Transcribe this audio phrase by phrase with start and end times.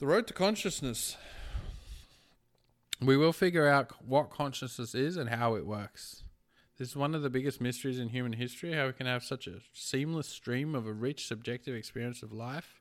[0.00, 1.18] The road to consciousness.
[3.02, 6.22] We will figure out what consciousness is and how it works.
[6.78, 9.46] This is one of the biggest mysteries in human history how we can have such
[9.46, 12.80] a seamless stream of a rich subjective experience of life,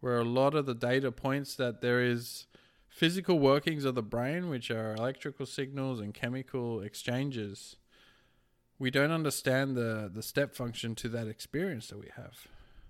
[0.00, 2.44] where a lot of the data points that there is
[2.90, 7.76] physical workings of the brain, which are electrical signals and chemical exchanges.
[8.78, 12.46] We don't understand the, the step function to that experience that we have.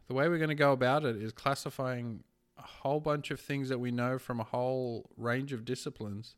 [0.09, 2.25] The way we're going to go about it is classifying
[2.59, 6.37] a whole bunch of things that we know from a whole range of disciplines.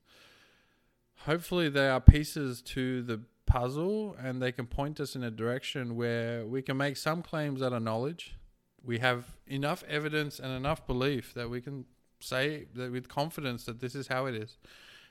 [1.21, 5.97] Hopefully, they are pieces to the puzzle and they can point us in a direction
[5.97, 8.37] where we can make some claims that are knowledge.
[8.85, 11.87] We have enough evidence and enough belief that we can
[12.21, 14.59] say that with confidence that this is how it is.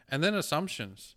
[0.10, 1.16] And then assumptions,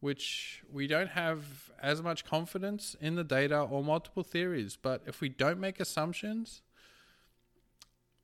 [0.00, 4.76] which we don't have as much confidence in the data or multiple theories.
[4.80, 6.62] But if we don't make assumptions,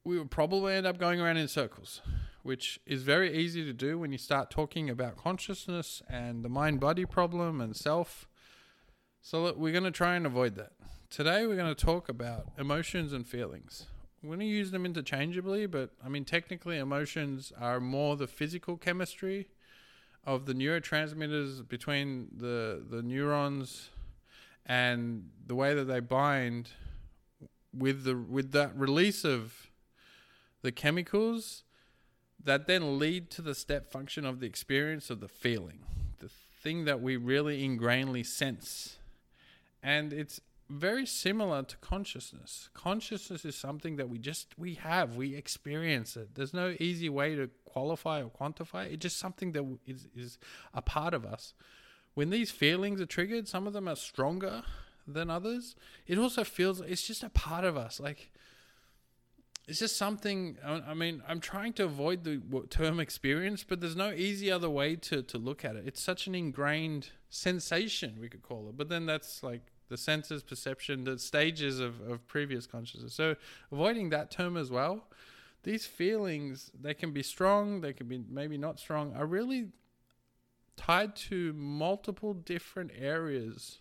[0.04, 2.00] we will probably end up going around in circles,
[2.42, 6.80] which is very easy to do when you start talking about consciousness and the mind
[6.80, 8.26] body problem and self.
[9.20, 10.72] So, look, we're going to try and avoid that.
[11.10, 13.86] Today, we're going to talk about emotions and feelings.
[14.22, 18.76] We're going to use them interchangeably, but I mean, technically, emotions are more the physical
[18.76, 19.48] chemistry
[20.24, 23.90] of the neurotransmitters between the, the neurons
[24.66, 26.70] and the way that they bind
[27.72, 29.69] with the with that release of
[30.62, 31.64] the chemicals
[32.42, 35.80] that then lead to the step function of the experience of the feeling,
[36.18, 36.30] the
[36.62, 38.98] thing that we really ingrainedly sense.
[39.82, 42.70] And it's very similar to consciousness.
[42.74, 46.34] Consciousness is something that we just we have, we experience it.
[46.34, 48.86] There's no easy way to qualify or quantify.
[48.86, 48.92] It.
[48.92, 50.38] It's just something that is is
[50.72, 51.54] a part of us.
[52.14, 54.62] When these feelings are triggered, some of them are stronger
[55.06, 55.74] than others.
[56.06, 57.98] It also feels it's just a part of us.
[57.98, 58.32] Like
[59.70, 64.10] it's just something i mean i'm trying to avoid the term experience but there's no
[64.10, 65.84] easy other way to, to look at it.
[65.86, 68.76] It's such an ingrained sensation we could call it.
[68.76, 73.14] But then that's like the senses perception the stages of, of previous consciousness.
[73.14, 73.36] So
[73.70, 75.04] avoiding that term as well
[75.62, 79.68] these feelings they can be strong they can be maybe not strong are really
[80.76, 83.78] tied to multiple different areas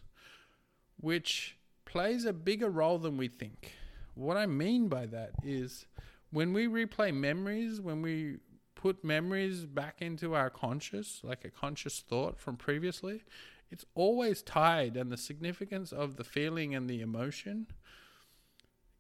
[1.00, 3.74] which plays a bigger role than we think
[4.16, 5.86] what I mean by that is
[6.32, 8.38] when we replay memories, when we
[8.76, 13.24] put memories back into our conscious, like a conscious thought from previously,
[13.72, 17.68] it's always tied, and the significance of the feeling and the emotion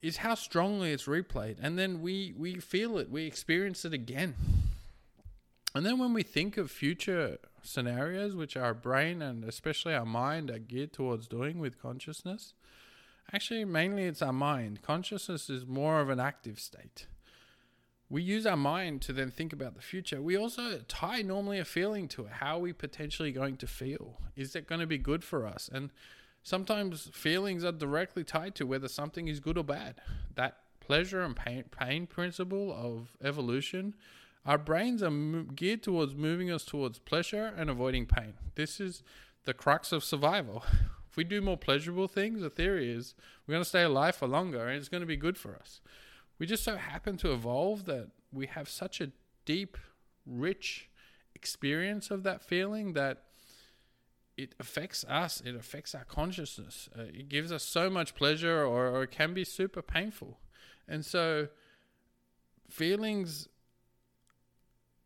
[0.01, 1.57] is how strongly it's replayed.
[1.61, 4.35] And then we, we feel it, we experience it again.
[5.75, 10.49] And then when we think of future scenarios, which our brain and especially our mind
[10.49, 12.53] are geared towards doing with consciousness,
[13.33, 14.81] Actually, mainly it's our mind.
[14.81, 17.05] Consciousness is more of an active state.
[18.09, 20.19] We use our mind to then think about the future.
[20.19, 22.31] We also tie normally a feeling to it.
[22.33, 24.19] How are we potentially going to feel?
[24.35, 25.69] Is it going to be good for us?
[25.71, 25.91] And
[26.41, 30.01] sometimes feelings are directly tied to whether something is good or bad.
[30.33, 33.93] That pleasure and pain, pain principle of evolution,
[34.43, 38.33] our brains are mo- geared towards moving us towards pleasure and avoiding pain.
[38.55, 39.03] This is
[39.45, 40.63] the crux of survival.
[41.09, 43.15] If we do more pleasurable things, the theory is
[43.47, 45.81] we're going to stay alive for longer and it's going to be good for us.
[46.37, 49.11] We just so happen to evolve that we have such a
[49.45, 49.77] deep,
[50.25, 50.89] rich
[51.33, 53.23] experience of that feeling that
[54.37, 56.87] it affects us, it affects our consciousness.
[56.97, 60.39] Uh, it gives us so much pleasure or, or it can be super painful.
[60.87, 61.47] And so
[62.69, 63.49] feelings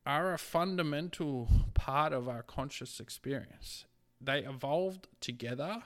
[0.05, 3.85] are a fundamental part of our conscious experience.
[4.19, 5.83] They evolved together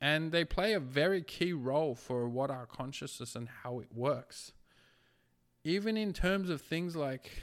[0.00, 4.52] and they play a very key role for what our consciousness and how it works.
[5.62, 7.42] Even in terms of things like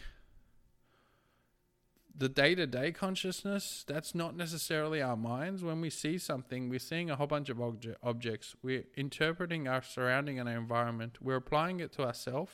[2.18, 5.64] the day to day consciousness, that's not necessarily our minds.
[5.64, 9.84] When we see something, we're seeing a whole bunch of obje- objects, we're interpreting our
[9.84, 12.52] surrounding and our environment, we're applying it to ourselves.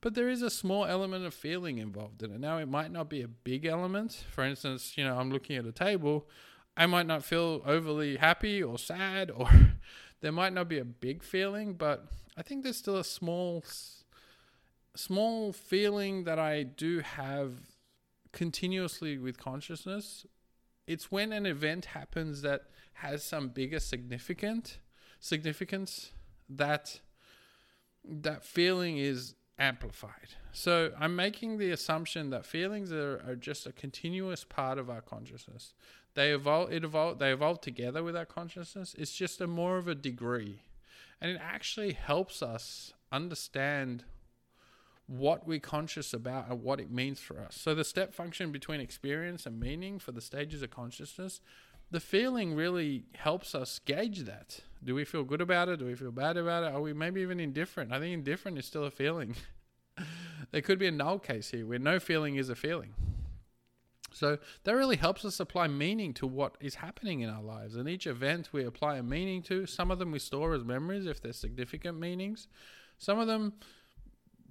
[0.00, 2.40] But there is a small element of feeling involved in it.
[2.40, 4.24] Now, it might not be a big element.
[4.30, 6.26] For instance, you know, I'm looking at a table
[6.80, 9.50] I might not feel overly happy or sad, or
[10.22, 12.06] there might not be a big feeling, but
[12.38, 13.62] I think there's still a small,
[14.96, 17.52] small feeling that I do have
[18.32, 20.24] continuously with consciousness.
[20.86, 22.62] It's when an event happens that
[22.94, 24.78] has some bigger significant
[25.18, 26.12] significance
[26.48, 27.00] that
[28.02, 30.34] that feeling is amplified.
[30.52, 35.02] So I'm making the assumption that feelings are, are just a continuous part of our
[35.02, 35.74] consciousness.
[36.14, 36.72] They evolve.
[36.72, 37.18] It evolve.
[37.18, 38.94] They evolve together with our consciousness.
[38.98, 40.62] It's just a more of a degree,
[41.20, 44.04] and it actually helps us understand
[45.06, 47.56] what we're conscious about and what it means for us.
[47.60, 51.40] So the step function between experience and meaning for the stages of consciousness,
[51.90, 54.60] the feeling really helps us gauge that.
[54.82, 55.80] Do we feel good about it?
[55.80, 56.72] Do we feel bad about it?
[56.72, 57.92] Are we maybe even indifferent?
[57.92, 59.34] I think indifferent is still a feeling.
[60.52, 62.94] there could be a null case here where no feeling is a feeling.
[64.12, 67.76] So that really helps us apply meaning to what is happening in our lives.
[67.76, 69.66] And each event we apply a meaning to.
[69.66, 72.48] Some of them we store as memories if they're significant meanings.
[72.98, 73.54] Some of them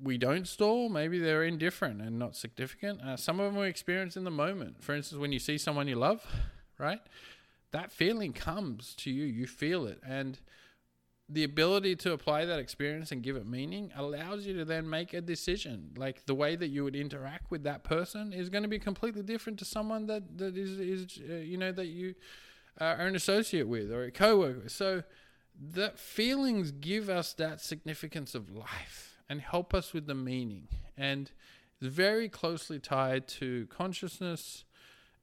[0.02, 0.90] we don't store.
[0.90, 3.02] Maybe they're indifferent and not significant.
[3.02, 4.84] Uh, some of them we experience in the moment.
[4.84, 6.26] For instance, when you see someone you love,
[6.78, 7.02] right?
[7.72, 9.26] That feeling comes to you.
[9.26, 10.00] You feel it.
[10.06, 10.40] And
[11.32, 15.14] the ability to apply that experience and give it meaning allows you to then make
[15.14, 15.92] a decision.
[15.96, 19.22] Like the way that you would interact with that person is going to be completely
[19.22, 22.16] different to someone that that is is uh, you know that you
[22.80, 24.70] are an associate with or a coworker.
[24.70, 25.04] So
[25.74, 30.68] that feelings give us that significance of life and help us with the meaning,
[30.98, 31.30] and
[31.80, 34.64] it's very closely tied to consciousness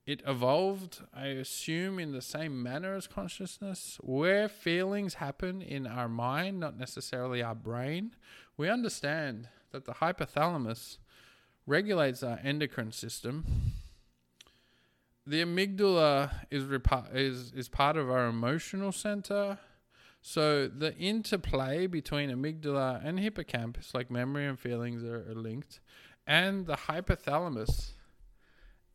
[0.07, 6.09] it evolved, I assume, in the same manner as consciousness, where feelings happen in our
[6.09, 8.15] mind, not necessarily our brain.
[8.57, 10.99] We understand that the hypothalamus
[11.67, 13.45] regulates our endocrine system.
[15.27, 16.63] The amygdala is,
[17.13, 19.59] is, is part of our emotional center.
[20.23, 25.81] So the interplay between amygdala and hippocampus, like memory and feelings, are, are linked.
[26.29, 27.95] And the hypothalamus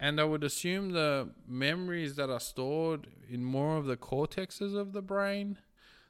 [0.01, 4.93] and I would assume the memories that are stored in more of the cortexes of
[4.93, 5.59] the brain,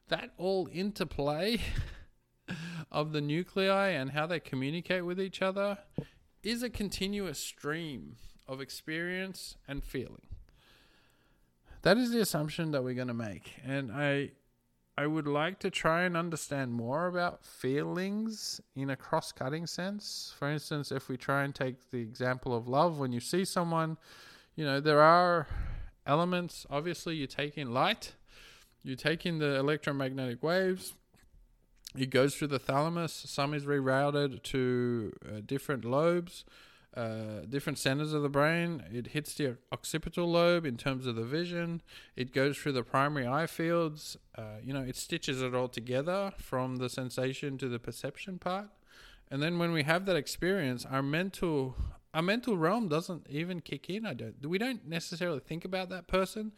[0.07, 1.59] that all interplay
[2.91, 5.77] of the nuclei and how they communicate with each other
[6.41, 8.15] is a continuous stream
[8.47, 10.27] of experience and feeling.
[11.81, 13.55] That is the assumption that we're going to make.
[13.65, 14.31] And I
[15.01, 20.31] I would like to try and understand more about feelings in a cross cutting sense.
[20.37, 23.97] For instance, if we try and take the example of love, when you see someone,
[24.55, 25.47] you know, there are
[26.05, 26.67] elements.
[26.69, 28.13] Obviously, you take in light,
[28.83, 30.93] you take in the electromagnetic waves,
[31.97, 36.45] it goes through the thalamus, some is rerouted to uh, different lobes
[36.95, 38.83] uh, different centers of the brain.
[38.91, 41.81] It hits the occipital lobe in terms of the vision.
[42.15, 44.17] It goes through the primary eye fields.
[44.37, 48.69] Uh, you know, it stitches it all together from the sensation to the perception part.
[49.29, 51.75] And then when we have that experience, our mental
[52.13, 54.05] our mental realm doesn't even kick in.
[54.05, 54.45] I don't.
[54.45, 56.51] We don't necessarily think about that person.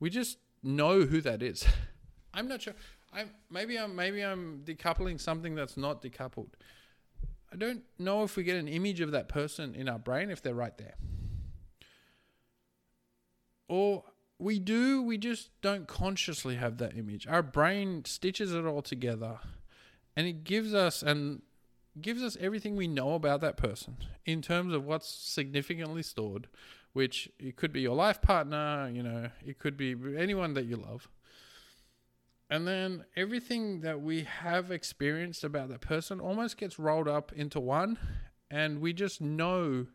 [0.00, 1.66] We just know who that is.
[2.34, 2.74] I'm not sure.
[3.12, 6.50] I maybe I'm maybe I'm decoupling something that's not decoupled.
[7.52, 10.42] I don't know if we get an image of that person in our brain if
[10.42, 10.94] they're right there.
[13.68, 14.04] Or
[14.38, 17.26] we do, we just don't consciously have that image.
[17.26, 19.38] Our brain stitches it all together
[20.16, 21.42] and it gives us and
[22.00, 26.48] gives us everything we know about that person in terms of what's significantly stored,
[26.92, 30.76] which it could be your life partner, you know, it could be anyone that you
[30.76, 31.08] love.
[32.50, 37.60] And then everything that we have experienced about that person almost gets rolled up into
[37.60, 37.98] one,
[38.50, 39.86] and we just know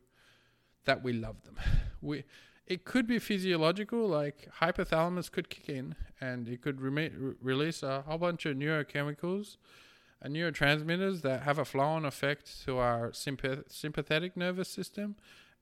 [0.85, 1.57] that we love them.
[2.01, 2.25] We
[2.65, 7.11] it could be physiological, like hypothalamus could kick in, and it could re-
[7.41, 9.57] release a whole bunch of neurochemicals
[10.21, 15.15] and neurotransmitters that have a flow-on effect to our sympath- sympathetic nervous system,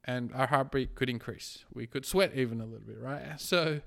[0.04, 1.66] and our heartbeat could increase.
[1.74, 3.40] We could sweat even a little bit, right?
[3.40, 3.82] So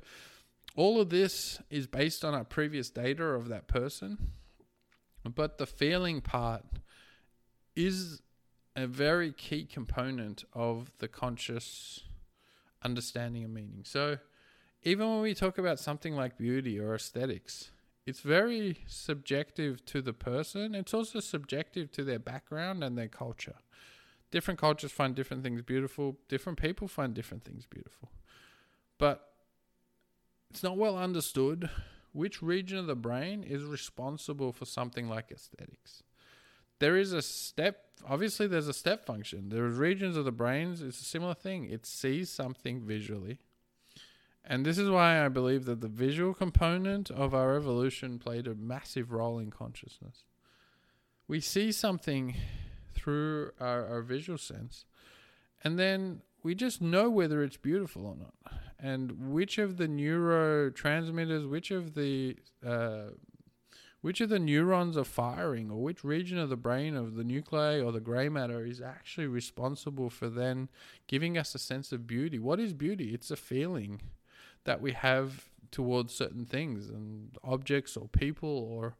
[0.76, 4.32] all of this is based on our previous data of that person,
[5.24, 6.64] but the feeling part
[7.76, 8.20] is
[8.76, 12.00] a very key component of the conscious
[12.82, 13.82] understanding of meaning.
[13.84, 14.18] So,
[14.82, 17.70] even when we talk about something like beauty or aesthetics,
[18.06, 20.74] it's very subjective to the person.
[20.74, 23.56] It's also subjective to their background and their culture.
[24.30, 28.10] Different cultures find different things beautiful, different people find different things beautiful.
[28.98, 29.33] But
[30.54, 31.68] it's not well understood
[32.12, 36.04] which region of the brain is responsible for something like aesthetics.
[36.78, 39.48] There is a step, obviously, there's a step function.
[39.48, 41.64] There are regions of the brains, it's a similar thing.
[41.64, 43.40] It sees something visually.
[44.44, 48.54] And this is why I believe that the visual component of our evolution played a
[48.54, 50.22] massive role in consciousness.
[51.26, 52.36] We see something
[52.94, 54.84] through our, our visual sense,
[55.64, 61.48] and then we just know whether it's beautiful or not and which of the neurotransmitters,
[61.48, 63.06] which of the uh,
[64.02, 67.80] which of the neurons are firing, or which region of the brain of the nuclei
[67.80, 70.68] or the grey matter is actually responsible for then
[71.06, 72.38] giving us a sense of beauty.
[72.38, 73.14] What is beauty?
[73.14, 74.02] It's a feeling
[74.64, 78.96] that we have towards certain things and objects or people or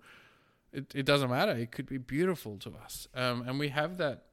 [0.72, 1.52] it, it doesn't matter.
[1.52, 3.06] It could be beautiful to us.
[3.14, 4.24] Um, and we have that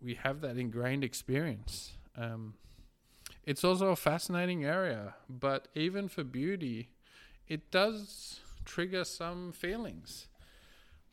[0.00, 1.97] we have that ingrained experience.
[2.18, 2.54] Um,
[3.44, 6.90] it's also a fascinating area, but even for beauty,
[7.46, 10.26] it does trigger some feelings.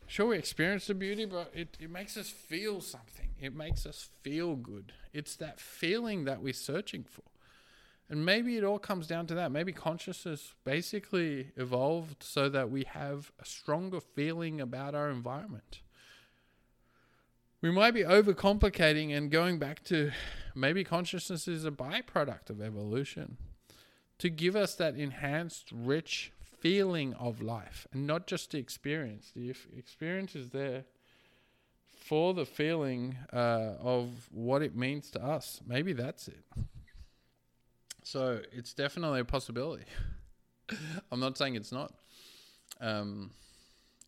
[0.07, 3.29] Sure, we experience the beauty, but it, it makes us feel something.
[3.39, 4.93] It makes us feel good.
[5.13, 7.23] It's that feeling that we're searching for.
[8.09, 9.51] And maybe it all comes down to that.
[9.51, 15.79] Maybe consciousness basically evolved so that we have a stronger feeling about our environment.
[17.65, 20.11] We might be overcomplicating and going back to
[20.53, 23.37] maybe consciousness is a byproduct of evolution
[24.19, 29.31] to give us that enhanced, rich feeling of life and not just the experience.
[29.35, 30.83] The experience is there
[31.97, 35.59] for the feeling uh, of what it means to us.
[35.65, 36.43] Maybe that's it.
[38.03, 39.85] So it's definitely a possibility.
[41.11, 41.95] I'm not saying it's not.
[42.79, 43.31] Um,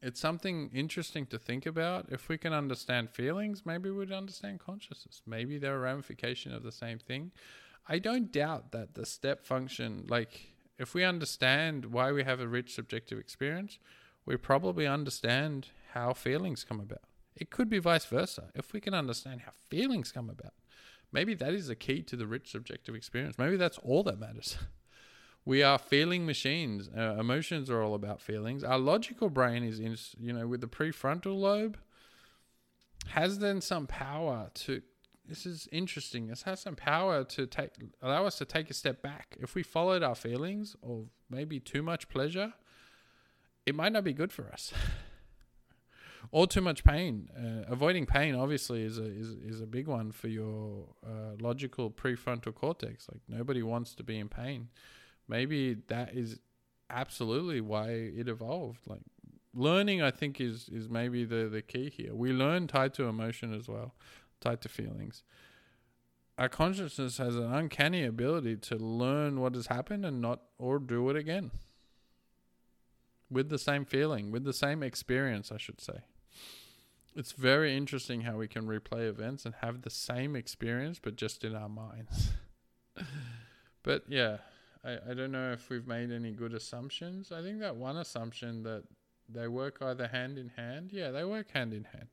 [0.02, 2.08] it's something interesting to think about.
[2.10, 5.22] If we can understand feelings, maybe we'd understand consciousness.
[5.26, 7.32] Maybe they're a ramification of the same thing.
[7.88, 12.48] I don't doubt that the step function, like if we understand why we have a
[12.48, 13.80] rich subjective experience,
[14.26, 17.04] we probably understand how feelings come about.
[17.36, 18.50] It could be vice versa.
[18.54, 20.54] If we can understand how feelings come about,
[21.12, 23.38] maybe that is the key to the rich subjective experience.
[23.38, 24.58] Maybe that's all that matters.
[25.48, 26.90] we are feeling machines.
[26.96, 28.66] Uh, emotions are all about feelings.
[28.66, 31.78] Our logical brain is in, you know, with the prefrontal lobe,
[33.08, 34.82] has then some power to.
[35.26, 36.28] This is interesting.
[36.28, 39.38] This has some power to take allow us to take a step back.
[39.40, 42.54] If we followed our feelings or maybe too much pleasure,
[43.66, 44.74] it might not be good for us.
[46.32, 47.30] or too much pain.
[47.38, 51.90] Uh, avoiding pain obviously is a is, is a big one for your uh, logical
[51.90, 53.08] prefrontal cortex.
[53.10, 54.68] Like nobody wants to be in pain
[55.28, 56.40] maybe that is
[56.90, 58.82] absolutely why it evolved.
[58.88, 59.02] Like
[59.54, 62.16] learning, I think is is maybe the the key here.
[62.16, 63.96] We learn tied to emotion as well,
[64.40, 65.24] tied to feelings.
[66.38, 71.10] Our consciousness has an uncanny ability to learn what has happened and not or do
[71.10, 71.50] it again.
[73.30, 76.02] With the same feeling, with the same experience, I should say.
[77.16, 81.44] It's very interesting how we can replay events and have the same experience, but just
[81.44, 82.30] in our minds.
[83.84, 84.38] but yeah,
[84.88, 87.32] I, I don't know if we've made any good assumptions.
[87.32, 88.84] I think that one assumption that
[89.28, 92.08] they work either hand in hand, yeah, they work hand in hand.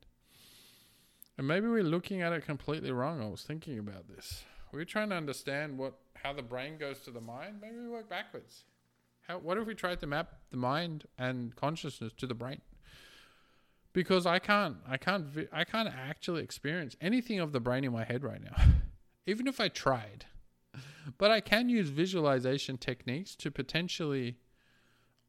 [1.39, 3.23] And maybe we're looking at it completely wrong.
[3.23, 4.45] I was thinking about this.
[4.73, 7.57] We're trying to understand what how the brain goes to the mind.
[7.61, 8.65] Maybe we work backwards.
[9.29, 12.61] How what if we tried to map the mind and consciousness to the brain?
[13.93, 18.05] Because I can't I can't I can't actually experience anything of the brain in my
[18.05, 18.57] head right now.
[19.27, 20.27] Even if I tried
[21.19, 24.39] but I can use visualization techniques to potentially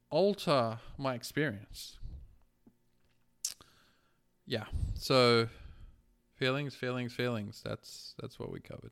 [0.10, 1.98] alter my experience.
[4.46, 4.66] Yeah.
[4.94, 5.48] So
[6.36, 7.62] feelings, feelings, feelings.
[7.66, 8.92] That's that's what we covered.